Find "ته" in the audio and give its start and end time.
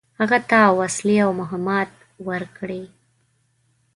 0.49-0.59